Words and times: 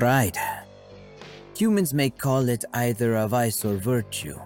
Pride. 0.00 0.38
Humans 1.58 1.92
may 1.92 2.08
call 2.08 2.48
it 2.48 2.64
either 2.72 3.16
a 3.16 3.28
vice 3.28 3.66
or 3.66 3.76
virtue, 3.76 4.38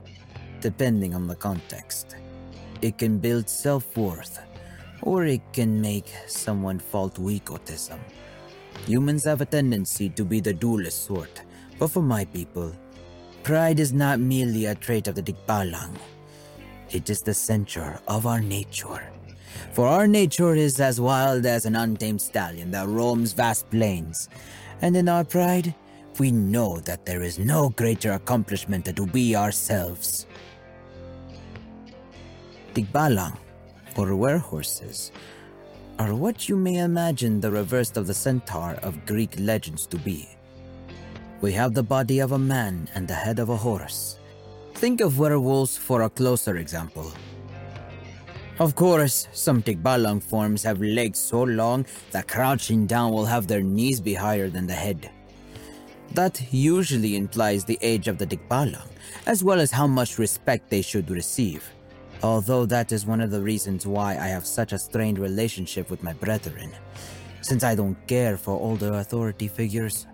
depending 0.60 1.14
on 1.14 1.28
the 1.28 1.36
context. 1.36 2.16
It 2.82 2.98
can 2.98 3.18
build 3.18 3.48
self 3.48 3.96
worth, 3.96 4.40
or 5.02 5.26
it 5.26 5.42
can 5.52 5.80
make 5.80 6.10
someone 6.26 6.80
fall 6.80 7.08
to 7.10 7.30
egotism. 7.30 8.00
Humans 8.86 9.22
have 9.26 9.42
a 9.42 9.46
tendency 9.46 10.08
to 10.18 10.24
be 10.24 10.40
the 10.40 10.52
dualist 10.52 11.04
sort, 11.04 11.42
but 11.78 11.92
for 11.92 12.02
my 12.02 12.24
people, 12.24 12.74
pride 13.44 13.78
is 13.78 13.92
not 13.92 14.18
merely 14.18 14.64
a 14.64 14.74
trait 14.74 15.06
of 15.06 15.14
the 15.14 15.22
Tikbalang. 15.22 15.94
It 16.90 17.08
is 17.08 17.22
the 17.22 17.32
center 17.32 18.00
of 18.08 18.26
our 18.26 18.40
nature. 18.40 19.06
For 19.70 19.86
our 19.86 20.08
nature 20.08 20.56
is 20.56 20.80
as 20.80 21.00
wild 21.00 21.46
as 21.46 21.64
an 21.64 21.76
untamed 21.76 22.22
stallion 22.22 22.72
that 22.72 22.88
roams 22.88 23.32
vast 23.34 23.70
plains. 23.70 24.28
And 24.84 24.98
in 24.98 25.08
our 25.08 25.24
pride, 25.24 25.74
we 26.18 26.30
know 26.30 26.78
that 26.80 27.06
there 27.06 27.22
is 27.22 27.38
no 27.38 27.70
greater 27.70 28.12
accomplishment 28.12 28.84
than 28.84 28.94
to 28.96 29.06
be 29.06 29.34
ourselves. 29.34 30.26
Tigbalang, 32.74 33.34
or 33.96 34.08
werehorses, 34.08 35.10
are 35.98 36.14
what 36.14 36.50
you 36.50 36.56
may 36.56 36.80
imagine 36.80 37.40
the 37.40 37.50
reverse 37.50 37.96
of 37.96 38.06
the 38.06 38.12
centaur 38.12 38.72
of 38.82 39.06
Greek 39.06 39.32
legends 39.38 39.86
to 39.86 39.96
be. 39.96 40.28
We 41.40 41.52
have 41.52 41.72
the 41.72 41.82
body 41.82 42.18
of 42.18 42.32
a 42.32 42.38
man 42.38 42.86
and 42.94 43.08
the 43.08 43.14
head 43.14 43.38
of 43.38 43.48
a 43.48 43.56
horse. 43.56 44.18
Think 44.74 45.00
of 45.00 45.18
werewolves 45.18 45.78
for 45.78 46.02
a 46.02 46.10
closer 46.10 46.58
example. 46.58 47.10
Of 48.60 48.76
course, 48.76 49.26
some 49.32 49.64
Tigbalang 49.64 50.22
forms 50.22 50.62
have 50.62 50.80
legs 50.80 51.18
so 51.18 51.42
long 51.42 51.86
that 52.12 52.28
crouching 52.28 52.86
down 52.86 53.10
will 53.12 53.26
have 53.26 53.48
their 53.48 53.62
knees 53.62 54.00
be 54.00 54.14
higher 54.14 54.48
than 54.48 54.68
the 54.68 54.74
head. 54.74 55.10
That 56.12 56.40
usually 56.52 57.16
implies 57.16 57.64
the 57.64 57.78
age 57.82 58.06
of 58.06 58.16
the 58.16 58.26
Tigbalang, 58.26 58.86
as 59.26 59.42
well 59.42 59.58
as 59.58 59.72
how 59.72 59.88
much 59.88 60.18
respect 60.20 60.70
they 60.70 60.82
should 60.82 61.10
receive. 61.10 61.68
Although 62.22 62.64
that 62.66 62.92
is 62.92 63.04
one 63.04 63.20
of 63.20 63.32
the 63.32 63.42
reasons 63.42 63.88
why 63.88 64.12
I 64.12 64.28
have 64.28 64.46
such 64.46 64.72
a 64.72 64.78
strained 64.78 65.18
relationship 65.18 65.90
with 65.90 66.04
my 66.04 66.12
brethren. 66.12 66.70
Since 67.40 67.64
I 67.64 67.74
don't 67.74 67.98
care 68.06 68.36
for 68.36 68.52
older 68.52 68.92
authority 68.94 69.48
figures, 69.48 70.06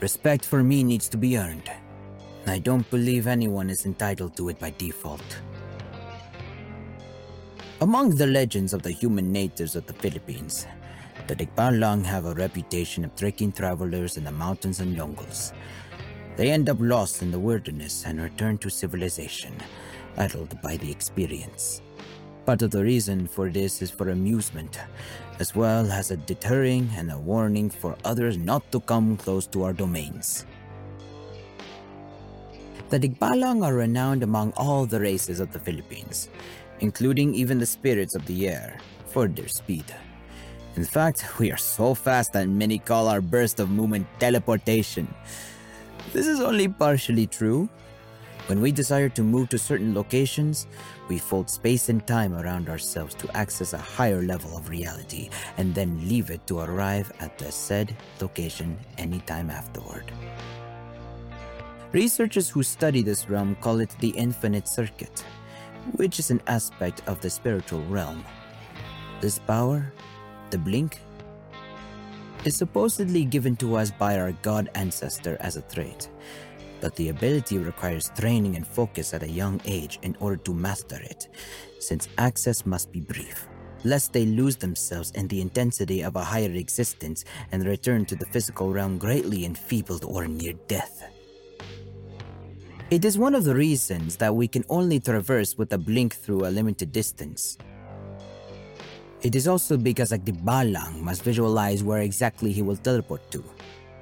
respect 0.00 0.44
for 0.44 0.64
me 0.64 0.82
needs 0.82 1.08
to 1.10 1.16
be 1.16 1.38
earned. 1.38 1.70
I 2.44 2.58
don't 2.58 2.90
believe 2.90 3.28
anyone 3.28 3.70
is 3.70 3.86
entitled 3.86 4.36
to 4.36 4.48
it 4.48 4.58
by 4.58 4.70
default. 4.76 5.38
Among 7.80 8.10
the 8.10 8.26
legends 8.26 8.74
of 8.74 8.82
the 8.82 8.90
human 8.90 9.30
natives 9.30 9.76
of 9.76 9.86
the 9.86 9.92
Philippines, 9.92 10.66
the 11.28 11.36
Tikbalang 11.36 12.04
have 12.04 12.26
a 12.26 12.34
reputation 12.34 13.04
of 13.04 13.14
tricking 13.14 13.52
travelers 13.52 14.16
in 14.16 14.24
the 14.24 14.32
mountains 14.32 14.80
and 14.80 14.96
jungles. 14.96 15.52
They 16.34 16.50
end 16.50 16.68
up 16.68 16.78
lost 16.80 17.22
in 17.22 17.30
the 17.30 17.38
wilderness 17.38 18.02
and 18.04 18.20
return 18.20 18.58
to 18.58 18.68
civilization, 18.68 19.54
addled 20.16 20.60
by 20.60 20.76
the 20.76 20.90
experience. 20.90 21.80
Part 22.46 22.62
of 22.62 22.72
the 22.72 22.82
reason 22.82 23.28
for 23.28 23.48
this 23.48 23.80
is 23.80 23.92
for 23.92 24.10
amusement, 24.10 24.80
as 25.38 25.54
well 25.54 25.86
as 25.92 26.10
a 26.10 26.16
deterring 26.16 26.90
and 26.96 27.12
a 27.12 27.18
warning 27.18 27.70
for 27.70 27.94
others 28.04 28.36
not 28.36 28.72
to 28.72 28.80
come 28.80 29.16
close 29.16 29.46
to 29.54 29.62
our 29.62 29.72
domains. 29.72 30.46
The 32.88 32.98
Tikbalang 32.98 33.62
are 33.62 33.74
renowned 33.74 34.24
among 34.24 34.52
all 34.56 34.84
the 34.84 34.98
races 34.98 35.38
of 35.38 35.52
the 35.52 35.60
Philippines, 35.60 36.28
including 36.80 37.34
even 37.34 37.58
the 37.58 37.66
spirits 37.66 38.14
of 38.14 38.24
the 38.26 38.48
air, 38.48 38.78
for 39.06 39.28
their 39.28 39.48
speed. 39.48 39.84
In 40.76 40.84
fact, 40.84 41.24
we 41.38 41.50
are 41.50 41.56
so 41.56 41.94
fast 41.94 42.32
that 42.34 42.48
many 42.48 42.78
call 42.78 43.08
our 43.08 43.20
burst 43.20 43.58
of 43.58 43.70
movement 43.70 44.06
teleportation. 44.20 45.12
This 46.12 46.26
is 46.26 46.40
only 46.40 46.68
partially 46.68 47.26
true. 47.26 47.68
When 48.46 48.60
we 48.60 48.72
desire 48.72 49.08
to 49.10 49.22
move 49.22 49.50
to 49.50 49.58
certain 49.58 49.92
locations, 49.92 50.66
we 51.08 51.18
fold 51.18 51.50
space 51.50 51.88
and 51.88 52.06
time 52.06 52.32
around 52.32 52.68
ourselves 52.68 53.14
to 53.16 53.36
access 53.36 53.72
a 53.72 53.78
higher 53.78 54.22
level 54.22 54.56
of 54.56 54.70
reality 54.70 55.28
and 55.58 55.74
then 55.74 56.08
leave 56.08 56.30
it 56.30 56.46
to 56.46 56.60
arrive 56.60 57.12
at 57.20 57.36
the 57.38 57.52
said 57.52 57.94
location 58.20 58.78
anytime 58.96 59.50
afterward. 59.50 60.10
Researchers 61.92 62.48
who 62.48 62.62
study 62.62 63.02
this 63.02 63.28
realm 63.28 63.56
call 63.60 63.80
it 63.80 63.94
the 64.00 64.10
infinite 64.10 64.68
circuit 64.68 65.24
which 65.96 66.18
is 66.18 66.30
an 66.30 66.42
aspect 66.46 67.02
of 67.06 67.20
the 67.20 67.30
spiritual 67.30 67.82
realm. 67.86 68.24
This 69.20 69.38
power, 69.38 69.92
the 70.50 70.58
blink, 70.58 71.00
is 72.44 72.56
supposedly 72.56 73.24
given 73.24 73.56
to 73.56 73.76
us 73.76 73.90
by 73.90 74.18
our 74.18 74.32
god 74.42 74.70
ancestor 74.74 75.36
as 75.40 75.56
a 75.56 75.62
trait, 75.62 76.08
but 76.80 76.94
the 76.96 77.08
ability 77.08 77.58
requires 77.58 78.12
training 78.16 78.56
and 78.56 78.66
focus 78.66 79.12
at 79.12 79.22
a 79.22 79.28
young 79.28 79.60
age 79.64 79.98
in 80.02 80.16
order 80.20 80.36
to 80.36 80.54
master 80.54 81.00
it, 81.02 81.28
since 81.80 82.08
access 82.18 82.64
must 82.64 82.92
be 82.92 83.00
brief, 83.00 83.48
lest 83.84 84.12
they 84.12 84.26
lose 84.26 84.56
themselves 84.56 85.10
in 85.12 85.26
the 85.28 85.40
intensity 85.40 86.02
of 86.02 86.16
a 86.16 86.24
higher 86.24 86.52
existence 86.52 87.24
and 87.50 87.64
return 87.64 88.04
to 88.04 88.14
the 88.14 88.26
physical 88.26 88.72
realm 88.72 88.98
greatly 88.98 89.44
enfeebled 89.44 90.04
or 90.04 90.28
near 90.28 90.52
death. 90.68 91.02
It 92.90 93.04
is 93.04 93.18
one 93.18 93.34
of 93.34 93.44
the 93.44 93.54
reasons 93.54 94.16
that 94.16 94.34
we 94.34 94.48
can 94.48 94.64
only 94.70 94.98
traverse 94.98 95.58
with 95.58 95.74
a 95.74 95.76
blink 95.76 96.16
through 96.16 96.46
a 96.46 96.48
limited 96.48 96.90
distance. 96.90 97.58
It 99.20 99.34
is 99.34 99.46
also 99.46 99.76
because 99.76 100.10
a 100.10 100.18
Tikbalang 100.18 101.02
must 101.02 101.22
visualize 101.22 101.84
where 101.84 102.00
exactly 102.00 102.50
he 102.50 102.62
will 102.62 102.80
teleport 102.80 103.30
to, 103.32 103.44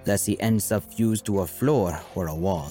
lest 0.06 0.24
he 0.24 0.38
ends 0.38 0.70
up 0.70 0.84
fused 0.94 1.26
to 1.26 1.40
a 1.40 1.46
floor 1.48 1.98
or 2.14 2.28
a 2.28 2.34
wall. 2.34 2.70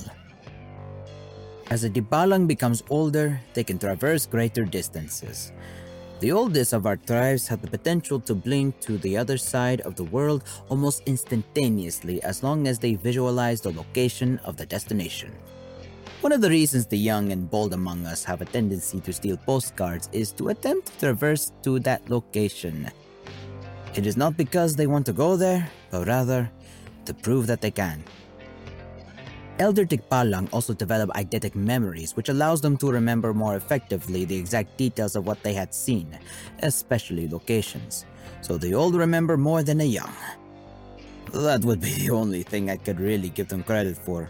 As 1.69 1.83
a 1.83 1.89
Tikbalang 1.89 2.47
becomes 2.47 2.81
older, 2.89 3.41
they 3.53 3.65
can 3.65 3.77
traverse 3.77 4.25
greater 4.25 4.63
distances. 4.63 5.51
The 6.21 6.31
oldest 6.31 6.71
of 6.71 6.85
our 6.85 6.95
tribes 6.95 7.45
have 7.49 7.61
the 7.61 7.67
potential 7.67 8.21
to 8.21 8.33
blink 8.33 8.79
to 8.87 8.97
the 8.99 9.17
other 9.17 9.37
side 9.37 9.81
of 9.81 9.97
the 9.97 10.05
world 10.05 10.45
almost 10.69 11.03
instantaneously 11.07 12.23
as 12.23 12.41
long 12.41 12.69
as 12.69 12.79
they 12.79 12.95
visualize 12.95 13.59
the 13.59 13.73
location 13.73 14.39
of 14.45 14.55
the 14.55 14.65
destination. 14.65 15.35
One 16.21 16.31
of 16.31 16.41
the 16.41 16.49
reasons 16.49 16.87
the 16.87 16.97
young 16.97 17.31
and 17.31 17.49
bold 17.49 17.73
among 17.73 18.05
us 18.05 18.23
have 18.23 18.41
a 18.41 18.45
tendency 18.45 18.99
to 19.01 19.13
steal 19.13 19.37
postcards 19.37 20.09
is 20.11 20.31
to 20.33 20.49
attempt 20.49 20.87
to 20.87 20.99
traverse 20.99 21.51
to 21.63 21.77
that 21.79 22.09
location. 22.09 22.89
It 23.93 24.07
is 24.07 24.17
not 24.17 24.35
because 24.35 24.75
they 24.75 24.87
want 24.87 25.05
to 25.05 25.13
go 25.13 25.35
there, 25.35 25.69
but 25.91 26.07
rather 26.07 26.49
to 27.05 27.13
prove 27.13 27.47
that 27.47 27.61
they 27.61 27.69
can. 27.69 28.03
Elder 29.59 29.85
Tikbalang 29.85 30.49
also 30.51 30.73
develop 30.73 31.09
eidetic 31.11 31.55
memories, 31.55 32.15
which 32.17 32.29
allows 32.29 32.59
them 32.59 32.75
to 32.77 32.91
remember 32.91 33.33
more 33.33 33.55
effectively 33.55 34.25
the 34.25 34.35
exact 34.35 34.75
details 34.77 35.15
of 35.15 35.25
what 35.25 35.41
they 35.43 35.53
had 35.53 35.73
seen, 35.73 36.17
especially 36.59 37.29
locations. 37.29 38.05
So 38.41 38.57
the 38.57 38.73
old 38.73 38.95
remember 38.95 39.37
more 39.37 39.63
than 39.63 39.77
the 39.77 39.85
young. 39.85 40.13
That 41.31 41.63
would 41.63 41.79
be 41.81 41.93
the 41.93 42.09
only 42.09 42.43
thing 42.43 42.69
I 42.69 42.77
could 42.77 42.99
really 42.99 43.29
give 43.29 43.47
them 43.47 43.63
credit 43.63 43.95
for. 43.97 44.29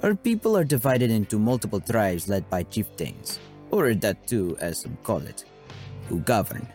Our 0.00 0.14
people 0.14 0.56
are 0.56 0.64
divided 0.64 1.10
into 1.10 1.40
multiple 1.40 1.80
tribes 1.80 2.28
led 2.28 2.48
by 2.48 2.62
chieftains, 2.62 3.40
or 3.72 3.92
too, 3.94 4.56
as 4.60 4.78
some 4.78 4.96
call 5.02 5.18
it, 5.18 5.44
who 6.08 6.20
govern. 6.20 6.68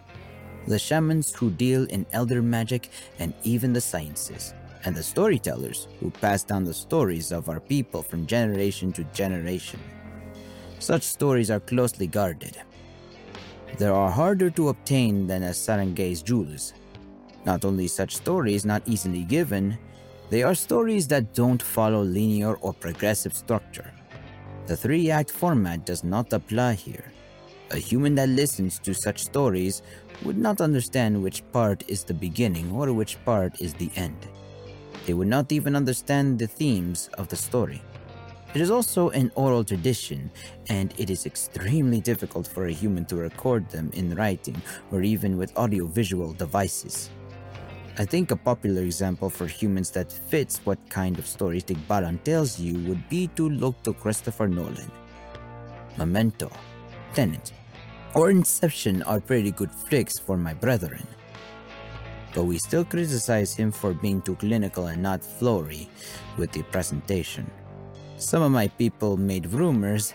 The 0.68 0.78
shamans 0.78 1.34
who 1.34 1.50
deal 1.50 1.86
in 1.86 2.06
elder 2.12 2.42
magic 2.42 2.90
and 3.20 3.34
even 3.44 3.72
the 3.72 3.80
sciences, 3.80 4.54
and 4.84 4.94
the 4.94 5.04
storytellers 5.04 5.88
who 6.02 6.12
pass 6.12 6.44
down 6.44 6.66
the 6.66 6.74
stories 6.74 7.32
of 7.32 7.48
our 7.48 7.62
people 7.62 8.04
from 8.04 8.28
generation 8.28 8.92
to 8.92 9.06
generation. 9.16 9.80
Such 10.80 11.04
stories 11.04 11.50
are 11.50 11.62
closely 11.62 12.08
guarded. 12.08 12.58
They 13.78 13.88
are 13.88 14.12
harder 14.12 14.50
to 14.50 14.68
obtain 14.68 15.28
than 15.28 15.44
a 15.44 15.54
Sarangay's 15.54 16.22
jewels. 16.22 16.74
Not 17.46 17.64
only 17.64 17.88
such 17.88 18.18
stories 18.18 18.66
not 18.66 18.84
easily 18.86 19.24
given, 19.24 19.78
they 20.34 20.42
are 20.42 20.56
stories 20.56 21.08
that 21.08 21.36
don't 21.36 21.62
follow 21.62 22.02
linear 22.02 22.56
or 22.56 22.74
progressive 22.74 23.36
structure. 23.36 23.92
The 24.66 24.76
three 24.76 25.12
act 25.12 25.30
format 25.30 25.86
does 25.86 26.04
not 26.04 26.34
apply 26.34 26.74
here. 26.74 27.06
A 27.70 27.78
human 27.78 28.16
that 28.16 28.30
listens 28.30 28.80
to 28.80 28.96
such 28.96 29.24
stories 29.24 29.84
would 30.26 30.40
not 30.40 30.60
understand 30.60 31.22
which 31.22 31.44
part 31.52 31.84
is 31.88 32.04
the 32.04 32.16
beginning 32.16 32.72
or 32.72 32.92
which 32.94 33.24
part 33.26 33.62
is 33.62 33.76
the 33.76 33.92
end. 33.96 34.18
They 35.06 35.14
would 35.14 35.28
not 35.28 35.52
even 35.52 35.76
understand 35.76 36.40
the 36.40 36.48
themes 36.48 37.12
of 37.20 37.28
the 37.28 37.36
story. 37.36 37.84
It 38.56 38.62
is 38.62 38.72
also 38.72 39.12
an 39.12 39.32
oral 39.36 39.64
tradition, 39.64 40.32
and 40.68 40.96
it 40.98 41.12
is 41.12 41.28
extremely 41.28 42.02
difficult 42.02 42.48
for 42.48 42.66
a 42.66 42.74
human 42.82 43.06
to 43.06 43.18
record 43.18 43.70
them 43.70 43.92
in 43.94 44.16
writing 44.16 44.60
or 44.92 45.04
even 45.04 45.38
with 45.38 45.56
audiovisual 45.58 46.34
devices. 46.34 47.12
I 47.96 48.06
think 48.06 48.32
a 48.32 48.36
popular 48.36 48.82
example 48.82 49.30
for 49.30 49.46
humans 49.46 49.92
that 49.92 50.12
fits 50.12 50.60
what 50.66 50.80
kind 50.90 51.20
of 51.20 51.28
story 51.28 51.62
Tigbalang 51.62 52.24
tells 52.24 52.60
you 52.60 52.80
would 52.90 53.08
be 53.08 53.28
to 53.36 53.48
look 53.48 53.82
to 53.84 53.94
Christopher 53.94 54.48
Nolan. 54.48 54.92
Memento, 55.98 56.52
Tenet, 57.14 57.54
or 58.16 58.32
Inception 58.32 59.04
are 59.04 59.20
pretty 59.20 59.52
good 59.52 59.72
flicks 59.72 60.18
for 60.18 60.38
my 60.38 60.54
brethren. 60.56 61.06
but 62.34 62.46
we 62.46 62.58
still 62.58 62.84
criticize 62.84 63.54
him 63.54 63.72
for 63.72 63.94
being 63.94 64.22
too 64.22 64.36
clinical 64.36 64.88
and 64.88 65.02
not 65.02 65.24
flowery 65.24 65.88
with 66.38 66.52
the 66.52 66.64
presentation. 66.64 67.50
Some 68.18 68.42
of 68.42 68.52
my 68.52 68.68
people 68.68 69.18
made 69.18 69.46
rumors 69.54 70.14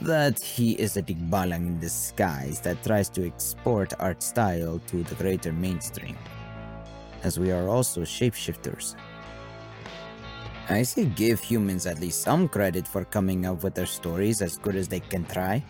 that 0.00 0.40
he 0.40 0.72
is 0.72 0.96
a 0.96 1.02
Tikbalang 1.02 1.66
in 1.66 1.80
disguise 1.80 2.60
that 2.60 2.82
tries 2.82 3.08
to 3.10 3.26
export 3.26 3.92
art 3.98 4.22
style 4.22 4.80
to 4.88 5.02
the 5.04 5.14
greater 5.14 5.52
mainstream, 5.52 6.16
as 7.24 7.38
we 7.38 7.50
are 7.50 7.68
also 7.68 8.02
shapeshifters. 8.02 8.94
I 10.68 10.82
say 10.82 11.04
give 11.04 11.40
humans 11.40 11.86
at 11.86 12.00
least 12.00 12.22
some 12.22 12.48
credit 12.48 12.88
for 12.88 13.04
coming 13.04 13.44
up 13.44 13.62
with 13.62 13.74
their 13.74 13.86
stories 13.86 14.40
as 14.40 14.56
good 14.56 14.76
as 14.76 14.88
they 14.88 15.00
can 15.00 15.24
try. 15.26 15.64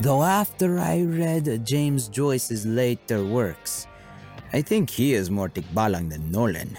Though 0.00 0.22
after 0.22 0.78
I 0.78 1.04
read 1.04 1.64
James 1.64 2.08
Joyce's 2.08 2.66
later 2.66 3.24
works, 3.24 3.86
I 4.52 4.60
think 4.60 4.90
he 4.90 5.14
is 5.14 5.30
more 5.30 5.48
Tikbalang 5.48 6.10
than 6.10 6.30
Nolan. 6.30 6.76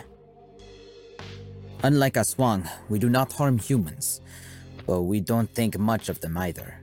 Unlike 1.83 2.13
Aswang, 2.15 2.69
we 2.89 2.99
do 2.99 3.09
not 3.09 3.33
harm 3.33 3.57
humans, 3.57 4.21
but 4.85 5.01
we 5.01 5.19
don't 5.19 5.49
think 5.49 5.77
much 5.77 6.09
of 6.09 6.21
them 6.21 6.37
either. 6.37 6.79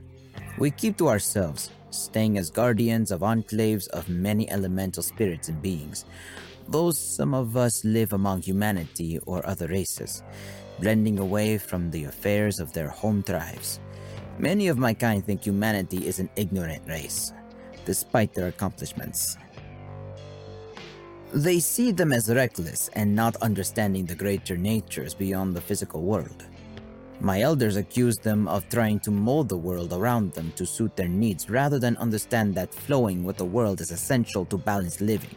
We 0.57 0.71
keep 0.71 0.97
to 0.97 1.07
ourselves, 1.07 1.69
staying 1.89 2.37
as 2.37 2.49
guardians 2.49 3.11
of 3.11 3.21
enclaves 3.21 3.87
of 3.89 4.09
many 4.09 4.49
elemental 4.49 5.03
spirits 5.03 5.47
and 5.47 5.61
beings, 5.61 6.05
though 6.67 6.91
some 6.91 7.33
of 7.33 7.55
us 7.57 7.83
live 7.85 8.13
among 8.13 8.41
humanity 8.41 9.19
or 9.25 9.45
other 9.45 9.67
races, 9.67 10.23
blending 10.79 11.19
away 11.19 11.57
from 11.57 11.91
the 11.91 12.05
affairs 12.05 12.59
of 12.59 12.73
their 12.73 12.89
home 12.89 13.23
tribes. 13.23 13.79
Many 14.37 14.67
of 14.67 14.77
my 14.77 14.93
kind 14.93 15.25
think 15.25 15.45
humanity 15.45 16.07
is 16.07 16.19
an 16.19 16.29
ignorant 16.35 16.83
race, 16.87 17.31
despite 17.85 18.33
their 18.33 18.47
accomplishments. 18.47 19.37
They 21.33 21.59
see 21.59 21.91
them 21.91 22.13
as 22.13 22.29
reckless 22.29 22.89
and 22.93 23.15
not 23.15 23.35
understanding 23.37 24.05
the 24.05 24.15
greater 24.15 24.57
natures 24.57 25.13
beyond 25.13 25.55
the 25.55 25.61
physical 25.61 26.01
world. 26.01 26.45
My 27.21 27.41
elders 27.41 27.77
accuse 27.77 28.17
them 28.17 28.47
of 28.47 28.67
trying 28.69 28.99
to 29.01 29.11
mold 29.11 29.49
the 29.49 29.57
world 29.57 29.93
around 29.93 30.33
them 30.33 30.51
to 30.57 30.65
suit 30.65 30.95
their 30.95 31.07
needs 31.07 31.49
rather 31.49 31.79
than 31.79 31.95
understand 31.97 32.55
that 32.55 32.73
flowing 32.73 33.23
with 33.23 33.37
the 33.37 33.45
world 33.45 33.79
is 33.79 33.91
essential 33.91 34.45
to 34.45 34.57
balanced 34.57 35.01
living. 35.01 35.35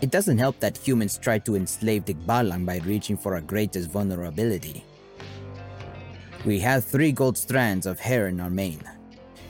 It 0.00 0.10
doesn't 0.10 0.38
help 0.38 0.60
that 0.60 0.78
humans 0.78 1.18
try 1.18 1.38
to 1.40 1.56
enslave 1.56 2.04
Tikbalang 2.04 2.64
by 2.64 2.78
reaching 2.86 3.16
for 3.16 3.34
our 3.34 3.40
greatest 3.40 3.90
vulnerability. 3.90 4.84
We 6.44 6.60
have 6.60 6.84
three 6.84 7.10
gold 7.10 7.36
strands 7.36 7.84
of 7.84 7.98
hair 7.98 8.28
in 8.28 8.38
our 8.38 8.50
mane. 8.50 8.82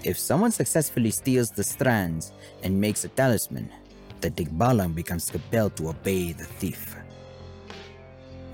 If 0.05 0.19
someone 0.19 0.53
successfully 0.53 1.11
steals 1.11 1.51
the 1.51 1.65
strands 1.65 2.33
and 2.63 2.81
makes 2.81 3.05
a 3.05 3.09
talisman, 3.09 3.69
the 4.23 4.31
Tikbalang 4.31 4.95
becomes 4.95 5.29
compelled 5.29 5.77
to 5.77 5.91
obey 5.91 6.33
the 6.33 6.45
thief. 6.45 6.97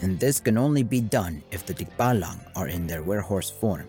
And 0.00 0.18
this 0.18 0.40
can 0.40 0.58
only 0.58 0.82
be 0.82 1.00
done 1.00 1.44
if 1.52 1.64
the 1.64 1.74
Tikbalang 1.74 2.40
are 2.56 2.68
in 2.68 2.88
their 2.88 3.02
werehorse 3.02 3.52
form. 3.52 3.88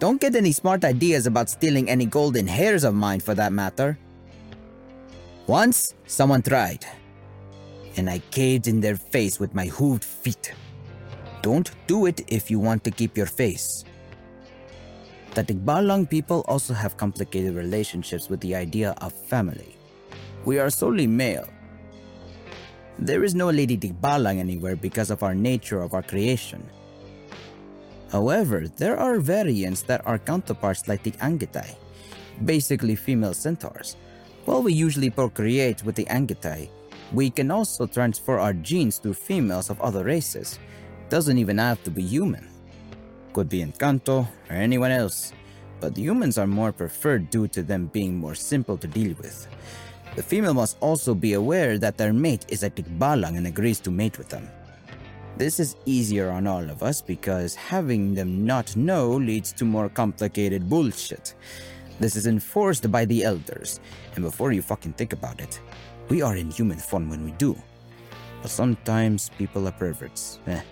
Don't 0.00 0.20
get 0.20 0.34
any 0.34 0.50
smart 0.50 0.84
ideas 0.84 1.26
about 1.26 1.48
stealing 1.48 1.88
any 1.88 2.06
golden 2.06 2.48
hairs 2.48 2.82
of 2.82 2.94
mine 2.94 3.20
for 3.20 3.34
that 3.34 3.52
matter. 3.52 3.96
Once, 5.50 5.94
someone 6.06 6.42
tried, 6.42 6.86
and 7.96 8.08
I 8.08 8.20
caved 8.30 8.68
in 8.68 8.78
their 8.78 8.94
face 8.94 9.40
with 9.40 9.52
my 9.52 9.66
hooved 9.66 10.04
feet. 10.04 10.54
Don't 11.42 11.72
do 11.88 12.06
it 12.06 12.22
if 12.28 12.52
you 12.52 12.60
want 12.60 12.84
to 12.84 12.92
keep 12.92 13.16
your 13.16 13.26
face. 13.26 13.82
The 15.34 15.42
Tikbalang 15.42 16.08
people 16.08 16.44
also 16.46 16.72
have 16.72 16.96
complicated 16.96 17.56
relationships 17.56 18.30
with 18.30 18.38
the 18.38 18.54
idea 18.54 18.94
of 18.98 19.12
family. 19.12 19.74
We 20.44 20.60
are 20.60 20.70
solely 20.70 21.08
male. 21.08 21.48
There 23.00 23.24
is 23.24 23.34
no 23.34 23.50
Lady 23.50 23.76
Tikbalang 23.76 24.38
anywhere 24.38 24.76
because 24.76 25.10
of 25.10 25.24
our 25.24 25.34
nature 25.34 25.82
of 25.82 25.94
our 25.94 26.02
creation. 26.04 26.62
However, 28.12 28.68
there 28.68 28.96
are 28.96 29.18
variants 29.18 29.82
that 29.90 30.06
are 30.06 30.18
counterparts 30.22 30.86
like 30.86 31.02
the 31.02 31.18
Anggitay, 31.18 31.74
basically 32.44 32.94
female 32.94 33.34
centaurs. 33.34 33.96
While 34.50 34.64
we 34.64 34.72
usually 34.72 35.10
procreate 35.10 35.84
with 35.84 35.94
the 35.94 36.06
Anggitay, 36.06 36.68
we 37.12 37.30
can 37.30 37.52
also 37.52 37.86
transfer 37.86 38.40
our 38.40 38.52
genes 38.52 38.98
to 38.98 39.14
females 39.14 39.70
of 39.70 39.80
other 39.80 40.02
races. 40.02 40.58
Doesn't 41.08 41.38
even 41.38 41.58
have 41.58 41.80
to 41.84 41.90
be 41.92 42.02
human. 42.02 42.50
Could 43.32 43.48
be 43.48 43.62
Encanto 43.62 44.26
or 44.50 44.56
anyone 44.56 44.90
else, 44.90 45.32
but 45.78 45.96
humans 45.96 46.36
are 46.36 46.48
more 46.48 46.72
preferred 46.72 47.30
due 47.30 47.46
to 47.46 47.62
them 47.62 47.86
being 47.92 48.18
more 48.18 48.34
simple 48.34 48.76
to 48.78 48.88
deal 48.88 49.14
with. 49.22 49.46
The 50.16 50.22
female 50.24 50.54
must 50.54 50.78
also 50.80 51.14
be 51.14 51.34
aware 51.34 51.78
that 51.78 51.96
their 51.96 52.12
mate 52.12 52.46
is 52.48 52.64
a 52.64 52.70
tikbalang 52.70 53.36
and 53.36 53.46
agrees 53.46 53.78
to 53.86 53.92
mate 53.92 54.18
with 54.18 54.30
them. 54.30 54.50
This 55.36 55.60
is 55.60 55.76
easier 55.86 56.28
on 56.28 56.48
all 56.48 56.68
of 56.68 56.82
us 56.82 57.00
because 57.00 57.54
having 57.54 58.14
them 58.14 58.44
not 58.44 58.74
know 58.74 59.10
leads 59.10 59.52
to 59.52 59.64
more 59.64 59.88
complicated 59.88 60.68
bullshit. 60.68 61.36
This 62.00 62.16
is 62.16 62.26
enforced 62.26 62.90
by 62.90 63.04
the 63.04 63.24
elders, 63.24 63.78
and 64.16 64.24
before 64.24 64.52
you 64.52 64.62
fucking 64.62 64.94
think 64.94 65.12
about 65.12 65.38
it, 65.38 65.60
we 66.08 66.22
are 66.22 66.34
in 66.34 66.50
human 66.50 66.78
form 66.78 67.10
when 67.10 67.22
we 67.22 67.32
do. 67.32 67.54
But 68.40 68.50
sometimes 68.50 69.28
people 69.36 69.68
are 69.68 69.72
perverts. 69.72 70.40
Eh. 70.46 70.62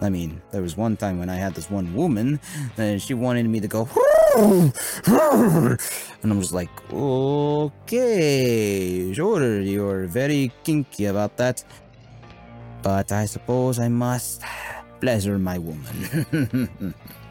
I 0.00 0.10
mean, 0.10 0.42
there 0.50 0.60
was 0.60 0.76
one 0.76 0.96
time 0.96 1.20
when 1.20 1.30
I 1.30 1.36
had 1.36 1.54
this 1.54 1.70
one 1.70 1.94
woman, 1.94 2.40
and 2.76 3.00
she 3.00 3.14
wanted 3.14 3.46
me 3.46 3.60
to 3.60 3.68
go, 3.68 3.88
and 4.36 4.72
I'm 6.24 6.40
just 6.40 6.52
like, 6.52 6.70
okay, 6.92 8.34
sure, 9.14 9.60
you're 9.60 10.06
very 10.06 10.50
kinky 10.64 11.04
about 11.06 11.36
that. 11.36 11.62
But 12.82 13.12
I 13.12 13.26
suppose 13.26 13.78
I 13.78 13.88
must 13.88 14.42
pleasure 15.00 15.38
my 15.38 15.58
woman. 15.58 16.94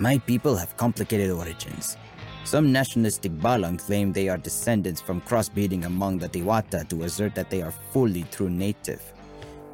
my 0.00 0.16
people 0.16 0.56
have 0.56 0.76
complicated 0.78 1.30
origins. 1.30 1.98
Some 2.44 2.72
nationalistic 2.72 3.32
Balang 3.32 3.78
claim 3.78 4.12
they 4.12 4.30
are 4.30 4.38
descendants 4.38 5.00
from 5.00 5.20
crossbreeding 5.20 5.84
among 5.84 6.18
the 6.18 6.28
Diwata 6.28 6.88
to 6.88 7.04
assert 7.04 7.34
that 7.34 7.50
they 7.50 7.60
are 7.60 7.70
fully 7.92 8.24
true 8.32 8.48
native. 8.48 9.02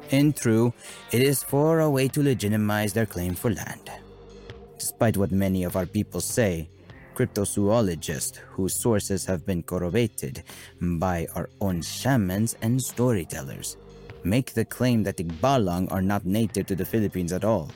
In 0.09 0.33
true, 0.33 0.73
it 1.13 1.21
is 1.21 1.43
for 1.43 1.79
a 1.79 1.89
way 1.89 2.09
to 2.09 2.21
legitimize 2.21 2.91
their 2.91 3.05
claim 3.05 3.35
for 3.35 3.51
land. 3.51 3.89
Despite 4.77 5.15
what 5.15 5.31
many 5.31 5.63
of 5.63 5.77
our 5.77 5.85
people 5.85 6.19
say, 6.19 6.69
cryptozoologists 7.15 8.35
whose 8.51 8.79
sources 8.79 9.25
have 9.25 9.45
been 9.45 9.63
corroborated 9.63 10.43
by 10.81 11.25
our 11.35 11.49
own 11.61 11.81
shamans 11.81 12.55
and 12.61 12.81
storytellers 12.81 13.77
make 14.23 14.53
the 14.53 14.65
claim 14.65 15.03
that 15.03 15.17
Tikbalang 15.17 15.89
are 15.91 16.01
not 16.01 16.25
native 16.25 16.65
to 16.67 16.75
the 16.75 16.85
Philippines 16.85 17.31
at 17.31 17.45
all. 17.45 17.71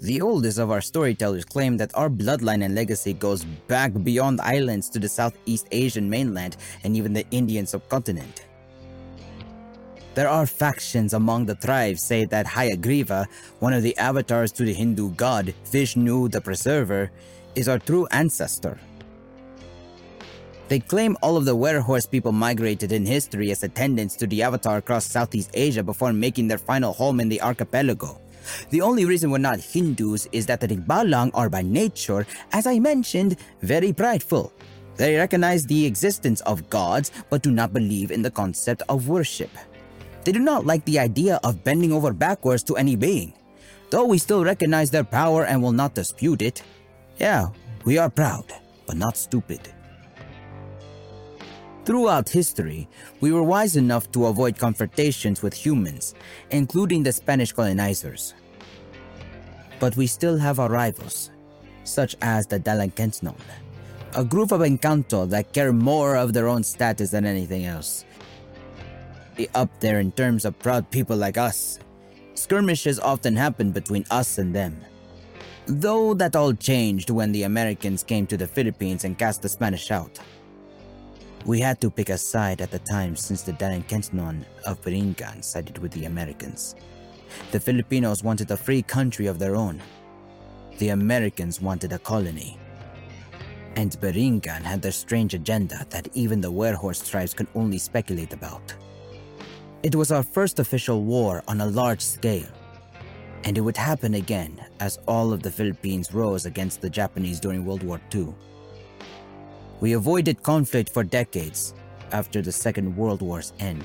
The 0.00 0.20
oldest 0.20 0.58
of 0.58 0.70
our 0.70 0.80
storytellers 0.80 1.44
claim 1.44 1.76
that 1.78 1.90
our 1.96 2.08
bloodline 2.08 2.64
and 2.64 2.72
legacy 2.72 3.14
goes 3.14 3.42
back 3.66 3.92
beyond 4.04 4.40
islands 4.40 4.88
to 4.90 5.00
the 5.00 5.08
Southeast 5.08 5.66
Asian 5.72 6.08
mainland 6.08 6.56
and 6.84 6.96
even 6.96 7.12
the 7.12 7.26
Indian 7.32 7.66
subcontinent. 7.66 8.46
There 10.14 10.28
are 10.28 10.46
factions 10.46 11.14
among 11.14 11.46
the 11.46 11.56
tribes 11.56 12.02
say 12.02 12.24
that 12.26 12.46
Hayagriva, 12.46 13.26
one 13.58 13.72
of 13.72 13.82
the 13.82 13.96
avatars 13.98 14.52
to 14.52 14.64
the 14.64 14.72
Hindu 14.72 15.10
god 15.14 15.52
Vishnu 15.66 16.28
the 16.28 16.40
Preserver, 16.40 17.10
is 17.56 17.68
our 17.68 17.80
true 17.80 18.06
ancestor. 18.12 18.78
They 20.68 20.78
claim 20.78 21.16
all 21.22 21.36
of 21.36 21.44
the 21.44 21.56
werehorse 21.56 22.08
people 22.08 22.30
migrated 22.30 22.92
in 22.92 23.04
history 23.04 23.50
as 23.50 23.64
attendants 23.64 24.14
to 24.16 24.28
the 24.28 24.42
avatar 24.42 24.76
across 24.76 25.06
Southeast 25.06 25.50
Asia 25.54 25.82
before 25.82 26.12
making 26.12 26.46
their 26.46 26.58
final 26.58 26.92
home 26.92 27.18
in 27.18 27.28
the 27.28 27.40
archipelago. 27.42 28.20
The 28.70 28.80
only 28.80 29.04
reason 29.04 29.30
we're 29.30 29.38
not 29.38 29.60
Hindus 29.60 30.28
is 30.32 30.46
that 30.46 30.60
the 30.60 30.68
Tikbalang 30.68 31.30
are 31.34 31.48
by 31.48 31.62
nature, 31.62 32.26
as 32.52 32.66
I 32.66 32.78
mentioned, 32.78 33.36
very 33.62 33.92
prideful. 33.92 34.52
They 34.96 35.16
recognize 35.16 35.64
the 35.64 35.86
existence 35.86 36.40
of 36.42 36.68
gods 36.68 37.12
but 37.30 37.42
do 37.42 37.50
not 37.50 37.72
believe 37.72 38.10
in 38.10 38.22
the 38.22 38.30
concept 38.30 38.82
of 38.88 39.08
worship. 39.08 39.50
They 40.24 40.32
do 40.32 40.40
not 40.40 40.66
like 40.66 40.84
the 40.84 40.98
idea 40.98 41.40
of 41.44 41.62
bending 41.64 41.92
over 41.92 42.12
backwards 42.12 42.62
to 42.64 42.76
any 42.76 42.96
being. 42.96 43.32
Though 43.90 44.04
we 44.04 44.18
still 44.18 44.44
recognize 44.44 44.90
their 44.90 45.04
power 45.04 45.46
and 45.46 45.62
will 45.62 45.72
not 45.72 45.94
dispute 45.94 46.42
it. 46.42 46.62
Yeah, 47.16 47.48
we 47.84 47.96
are 47.96 48.10
proud, 48.10 48.52
but 48.86 48.96
not 48.96 49.16
stupid. 49.16 49.72
Throughout 51.88 52.28
history, 52.28 52.86
we 53.22 53.32
were 53.32 53.42
wise 53.42 53.74
enough 53.74 54.12
to 54.12 54.26
avoid 54.26 54.58
confrontations 54.58 55.40
with 55.40 55.54
humans, 55.54 56.14
including 56.50 57.02
the 57.02 57.12
Spanish 57.12 57.50
colonizers. 57.50 58.34
But 59.80 59.96
we 59.96 60.06
still 60.06 60.36
have 60.36 60.60
our 60.60 60.68
rivals, 60.68 61.30
such 61.84 62.14
as 62.20 62.46
the 62.46 62.60
Dalankensnon, 62.60 63.40
a 64.14 64.22
group 64.22 64.52
of 64.52 64.60
Encanto 64.60 65.26
that 65.30 65.54
care 65.54 65.72
more 65.72 66.16
of 66.16 66.34
their 66.34 66.46
own 66.46 66.62
status 66.62 67.08
than 67.10 67.24
anything 67.24 67.64
else 67.64 68.04
up 69.54 69.70
there 69.80 69.98
in 69.98 70.12
terms 70.12 70.44
of 70.44 70.58
proud 70.58 70.90
people 70.90 71.16
like 71.16 71.38
us. 71.38 71.78
Skirmishes 72.34 73.00
often 73.00 73.34
happen 73.34 73.72
between 73.72 74.04
us 74.10 74.36
and 74.36 74.54
them. 74.54 74.76
Though 75.64 76.12
that 76.14 76.36
all 76.36 76.52
changed 76.52 77.08
when 77.08 77.32
the 77.32 77.44
Americans 77.44 78.02
came 78.02 78.26
to 78.26 78.36
the 78.36 78.46
Philippines 78.46 79.04
and 79.04 79.16
cast 79.16 79.40
the 79.40 79.48
Spanish 79.48 79.90
out. 79.90 80.20
We 81.46 81.60
had 81.60 81.80
to 81.80 81.90
pick 81.90 82.10
a 82.10 82.18
side 82.18 82.60
at 82.60 82.70
the 82.70 82.78
time 82.80 83.16
since 83.16 83.42
the 83.42 83.52
Dalankentnon 83.52 84.44
of 84.66 84.82
Biringan 84.82 85.42
sided 85.42 85.78
with 85.78 85.92
the 85.92 86.04
Americans. 86.04 86.74
The 87.52 87.60
Filipinos 87.60 88.22
wanted 88.22 88.50
a 88.50 88.56
free 88.56 88.82
country 88.82 89.26
of 89.26 89.38
their 89.38 89.54
own. 89.54 89.80
The 90.78 90.90
Americans 90.90 91.60
wanted 91.60 91.92
a 91.92 91.98
colony. 91.98 92.58
And 93.76 93.92
Biringan 94.00 94.62
had 94.62 94.82
their 94.82 94.92
strange 94.92 95.34
agenda 95.34 95.86
that 95.90 96.08
even 96.14 96.40
the 96.40 96.52
Werehorse 96.52 97.08
tribes 97.08 97.34
could 97.34 97.48
only 97.54 97.78
speculate 97.78 98.32
about. 98.32 98.74
It 99.82 99.94
was 99.94 100.10
our 100.10 100.24
first 100.24 100.58
official 100.58 101.02
war 101.04 101.42
on 101.46 101.60
a 101.60 101.66
large 101.66 102.02
scale, 102.02 102.48
and 103.44 103.56
it 103.56 103.60
would 103.60 103.76
happen 103.76 104.14
again 104.14 104.60
as 104.80 104.98
all 105.06 105.32
of 105.32 105.42
the 105.42 105.50
Philippines 105.50 106.12
rose 106.12 106.46
against 106.46 106.80
the 106.80 106.90
Japanese 106.90 107.38
during 107.38 107.64
World 107.64 107.84
War 107.84 108.00
II. 108.12 108.34
We 109.80 109.92
avoided 109.92 110.42
conflict 110.42 110.90
for 110.90 111.04
decades 111.04 111.72
after 112.10 112.42
the 112.42 112.50
Second 112.50 112.96
World 112.96 113.22
War's 113.22 113.52
end. 113.60 113.84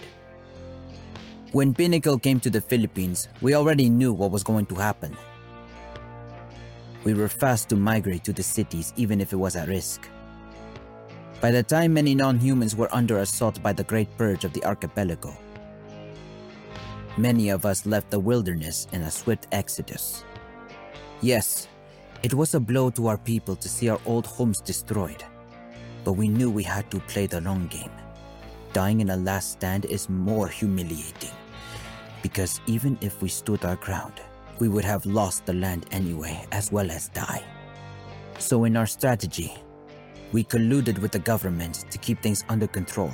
When 1.51 1.73
Pinnacle 1.73 2.17
came 2.17 2.39
to 2.39 2.49
the 2.49 2.61
Philippines, 2.61 3.27
we 3.41 3.53
already 3.53 3.89
knew 3.89 4.11
what 4.11 4.31
was 4.31 4.43
going 4.43 4.65
to 4.67 4.75
happen. 4.75 5.15
We 7.03 7.13
were 7.13 7.27
fast 7.27 7.69
to 7.69 7.75
migrate 7.75 8.23
to 8.23 8.33
the 8.33 8.41
cities 8.41 8.91
even 8.95 9.21
if 9.21 9.33
it 9.33 9.35
was 9.35 9.55
at 9.55 9.67
risk. 9.67 10.09
By 11.41 11.51
the 11.51 11.61
time 11.61 11.93
many 11.93 12.15
non-humans 12.15 12.75
were 12.75 12.89
under 12.95 13.19
assault 13.19 13.61
by 13.61 13.73
the 13.73 13.83
Great 13.83 14.09
Purge 14.17 14.45
of 14.45 14.53
the 14.53 14.63
archipelago, 14.65 15.37
many 17.17 17.49
of 17.49 17.65
us 17.65 17.85
left 17.85 18.09
the 18.09 18.19
wilderness 18.19 18.87
in 18.93 19.03
a 19.03 19.11
swift 19.11 19.45
exodus. 19.51 20.23
Yes, 21.21 21.67
it 22.23 22.33
was 22.33 22.55
a 22.55 22.59
blow 22.59 22.89
to 22.91 23.07
our 23.07 23.17
people 23.17 23.55
to 23.57 23.69
see 23.69 23.89
our 23.89 23.99
old 24.05 24.25
homes 24.25 24.61
destroyed, 24.61 25.23
but 26.03 26.13
we 26.13 26.27
knew 26.27 26.49
we 26.49 26.63
had 26.63 26.89
to 26.91 26.99
play 27.01 27.25
the 27.25 27.41
long 27.41 27.67
game. 27.67 27.91
Dying 28.73 29.01
in 29.01 29.11
a 29.11 29.17
last 29.17 29.51
stand 29.51 29.85
is 29.85 30.09
more 30.09 30.47
humiliating, 30.47 31.31
because 32.21 32.59
even 32.65 32.97
if 33.01 33.21
we 33.21 33.29
stood 33.29 33.63
our 33.65 33.75
ground, 33.77 34.21
we 34.59 34.67
would 34.69 34.85
have 34.85 35.05
lost 35.05 35.45
the 35.45 35.53
land 35.53 35.85
anyway, 35.91 36.45
as 36.51 36.71
well 36.71 36.89
as 36.91 37.09
die. 37.09 37.43
So, 38.39 38.63
in 38.63 38.75
our 38.75 38.87
strategy, 38.87 39.53
we 40.31 40.43
colluded 40.43 40.97
with 40.99 41.11
the 41.11 41.19
government 41.19 41.85
to 41.91 41.97
keep 41.97 42.21
things 42.21 42.43
under 42.49 42.67
control. 42.67 43.11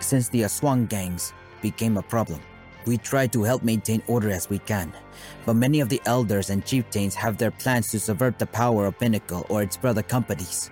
Since 0.00 0.28
the 0.28 0.42
Aswang 0.42 0.88
gangs 0.88 1.32
became 1.60 1.96
a 1.96 2.02
problem, 2.02 2.40
we 2.86 2.96
try 2.96 3.26
to 3.26 3.42
help 3.42 3.62
maintain 3.62 4.02
order 4.06 4.30
as 4.30 4.48
we 4.48 4.60
can, 4.60 4.92
but 5.44 5.54
many 5.54 5.80
of 5.80 5.88
the 5.88 6.00
elders 6.06 6.50
and 6.50 6.64
chieftains 6.64 7.14
have 7.14 7.36
their 7.36 7.50
plans 7.50 7.90
to 7.90 8.00
subvert 8.00 8.38
the 8.38 8.46
power 8.46 8.86
of 8.86 8.98
Pinnacle 8.98 9.44
or 9.48 9.62
its 9.62 9.76
brother 9.76 10.02
companies. 10.02 10.70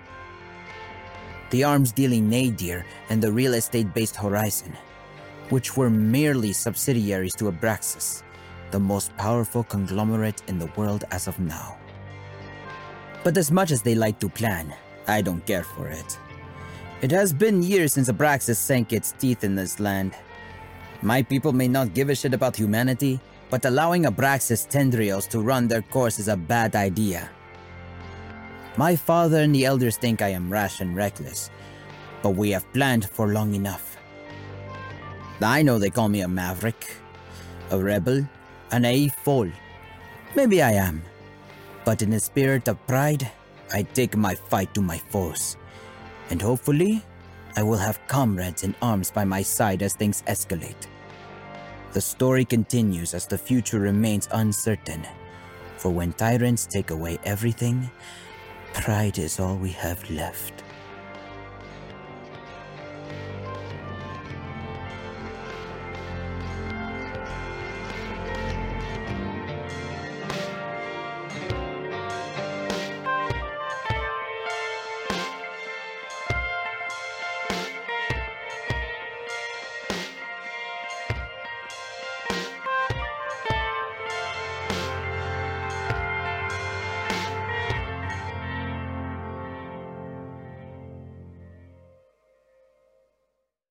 The 1.50 1.64
arms 1.64 1.92
dealing 1.92 2.28
Nadir 2.28 2.84
and 3.08 3.22
the 3.22 3.32
real 3.32 3.54
estate 3.54 3.92
based 3.94 4.16
Horizon, 4.16 4.76
which 5.50 5.76
were 5.76 5.90
merely 5.90 6.52
subsidiaries 6.52 7.34
to 7.36 7.50
Abraxas, 7.50 8.22
the 8.70 8.80
most 8.80 9.16
powerful 9.16 9.64
conglomerate 9.64 10.42
in 10.48 10.58
the 10.58 10.70
world 10.76 11.04
as 11.10 11.28
of 11.28 11.38
now. 11.38 11.76
But 13.22 13.36
as 13.36 13.50
much 13.50 13.70
as 13.70 13.82
they 13.82 13.94
like 13.94 14.18
to 14.20 14.28
plan, 14.28 14.74
I 15.06 15.22
don't 15.22 15.46
care 15.46 15.64
for 15.64 15.88
it. 15.88 16.18
It 17.02 17.10
has 17.10 17.32
been 17.32 17.62
years 17.62 17.92
since 17.92 18.08
Abraxas 18.08 18.56
sank 18.56 18.92
its 18.92 19.12
teeth 19.12 19.44
in 19.44 19.54
this 19.54 19.78
land, 19.78 20.14
my 21.02 21.22
people 21.22 21.52
may 21.52 21.68
not 21.68 21.94
give 21.94 22.08
a 22.08 22.14
shit 22.14 22.32
about 22.32 22.56
humanity, 22.56 23.20
but 23.50 23.64
allowing 23.64 24.04
Abraxas 24.04 24.68
tendrils 24.68 25.26
to 25.28 25.40
run 25.40 25.68
their 25.68 25.82
course 25.82 26.18
is 26.18 26.28
a 26.28 26.36
bad 26.36 26.74
idea. 26.74 27.30
My 28.76 28.94
father 28.94 29.38
and 29.38 29.54
the 29.54 29.64
elders 29.64 29.96
think 29.96 30.20
I 30.20 30.28
am 30.28 30.50
rash 30.52 30.80
and 30.80 30.94
reckless, 30.94 31.50
but 32.22 32.30
we 32.30 32.50
have 32.50 32.70
planned 32.74 33.08
for 33.08 33.28
long 33.28 33.54
enough. 33.54 33.96
I 35.40 35.62
know 35.62 35.78
they 35.78 35.90
call 35.90 36.08
me 36.08 36.20
a 36.20 36.28
maverick, 36.28 36.96
a 37.70 37.78
rebel, 37.78 38.28
a 38.72 39.08
fool. 39.24 39.50
Maybe 40.34 40.60
I 40.60 40.72
am, 40.72 41.02
but 41.86 42.02
in 42.02 42.12
a 42.12 42.20
spirit 42.20 42.68
of 42.68 42.86
pride, 42.86 43.30
I 43.72 43.82
take 43.82 44.16
my 44.16 44.34
fight 44.34 44.74
to 44.74 44.82
my 44.82 44.98
foes, 44.98 45.56
and 46.28 46.42
hopefully, 46.42 47.02
I 47.56 47.62
will 47.62 47.78
have 47.78 48.06
comrades 48.06 48.62
in 48.62 48.74
arms 48.82 49.10
by 49.10 49.24
my 49.24 49.40
side 49.40 49.82
as 49.82 49.94
things 49.94 50.22
escalate. 50.26 50.86
The 51.92 52.00
story 52.02 52.44
continues 52.44 53.14
as 53.14 53.26
the 53.26 53.38
future 53.38 53.80
remains 53.80 54.28
uncertain. 54.32 55.06
For 55.78 55.90
when 55.90 56.12
tyrants 56.12 56.66
take 56.66 56.90
away 56.90 57.18
everything, 57.24 57.90
pride 58.80 59.18
is 59.18 59.40
all 59.40 59.56
we 59.56 59.70
have 59.70 60.08
left. 60.10 60.65